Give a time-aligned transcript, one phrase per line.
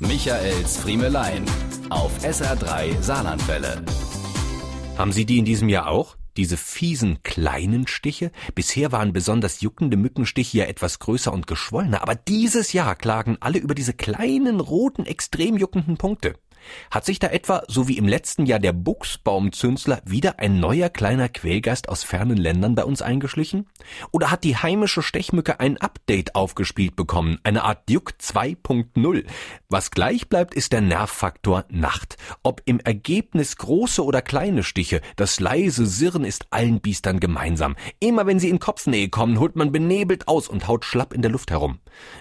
[0.00, 1.44] Michaels Friemelein
[1.90, 3.82] auf SR3 Saarlandwelle.
[4.96, 6.16] Haben Sie die in diesem Jahr auch?
[6.36, 8.30] Diese fiesen kleinen Stiche?
[8.54, 13.58] Bisher waren besonders juckende Mückenstiche ja etwas größer und geschwollener, aber dieses Jahr klagen alle
[13.58, 16.34] über diese kleinen roten, extrem juckenden Punkte.
[16.90, 21.28] Hat sich da etwa, so wie im letzten Jahr der Buchsbaumzünsler, wieder ein neuer kleiner
[21.28, 23.66] Quälgeist aus fernen Ländern bei uns eingeschlichen?
[24.10, 29.24] Oder hat die heimische Stechmücke ein Update aufgespielt bekommen, eine Art Duke 2.0?
[29.68, 32.16] Was gleich bleibt, ist der Nervfaktor Nacht.
[32.42, 37.76] Ob im Ergebnis große oder kleine Stiche, das leise Sirren ist allen Biestern gemeinsam.
[38.00, 41.30] Immer wenn sie in Kopfnähe kommen, holt man benebelt aus und haut schlapp in der
[41.30, 41.78] Luft herum.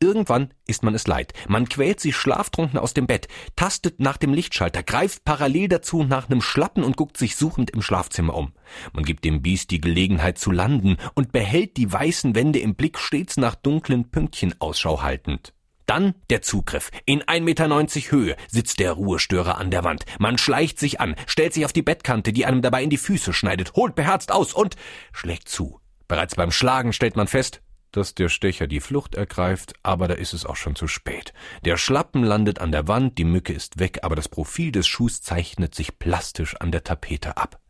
[0.00, 1.32] Irgendwann ist man es leid.
[1.48, 6.28] Man quält sich schlaftrunken aus dem Bett, tastet nach dem Lichtschalter, greift parallel dazu nach
[6.28, 8.52] nem Schlappen und guckt sich suchend im Schlafzimmer um.
[8.92, 12.98] Man gibt dem Biest die Gelegenheit zu landen und behält die weißen Wände im Blick
[12.98, 15.52] stets nach dunklen Pünktchen Ausschau haltend.
[15.86, 16.90] Dann der Zugriff.
[17.06, 20.04] In 1,90 Meter Höhe sitzt der Ruhestörer an der Wand.
[20.18, 23.32] Man schleicht sich an, stellt sich auf die Bettkante, die einem dabei in die Füße
[23.32, 24.76] schneidet, holt beherzt aus und
[25.12, 25.80] schlägt zu.
[26.06, 30.34] Bereits beim Schlagen stellt man fest, dass der Stecher die Flucht ergreift, aber da ist
[30.34, 31.32] es auch schon zu spät.
[31.64, 35.20] Der Schlappen landet an der Wand, die Mücke ist weg, aber das Profil des Schuhs
[35.20, 37.60] zeichnet sich plastisch an der Tapete ab.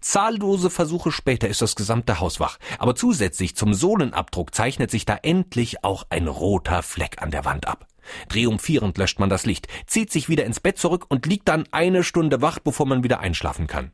[0.00, 5.16] Zahllose Versuche später ist das gesamte Haus wach, aber zusätzlich zum Sohlenabdruck zeichnet sich da
[5.22, 7.86] endlich auch ein roter Fleck an der Wand ab.
[8.28, 12.02] Triumphierend löscht man das Licht, zieht sich wieder ins Bett zurück und liegt dann eine
[12.02, 13.92] Stunde wach, bevor man wieder einschlafen kann.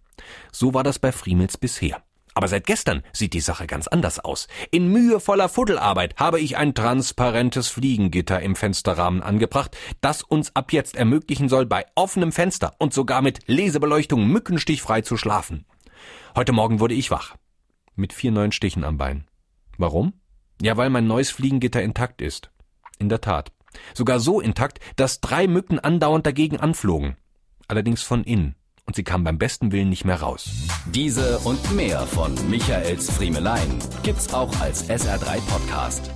[0.52, 2.02] So war das bei Friemels bisher.
[2.34, 4.48] Aber seit gestern sieht die Sache ganz anders aus.
[4.72, 10.96] In mühevoller Fuddelarbeit habe ich ein transparentes Fliegengitter im Fensterrahmen angebracht, das uns ab jetzt
[10.96, 15.64] ermöglichen soll, bei offenem Fenster und sogar mit Lesebeleuchtung mückenstichfrei zu schlafen.
[16.34, 17.36] Heute Morgen wurde ich wach.
[17.94, 19.28] Mit vier neuen Stichen am Bein.
[19.78, 20.14] Warum?
[20.60, 22.50] Ja, weil mein neues Fliegengitter intakt ist.
[22.98, 23.52] In der Tat.
[23.92, 27.16] Sogar so intakt, dass drei Mücken andauernd dagegen anflogen.
[27.68, 30.48] Allerdings von innen und sie kam beim besten Willen nicht mehr raus.
[30.86, 36.13] Diese und mehr von Michaels Friemelein gibt's auch als SR3 Podcast.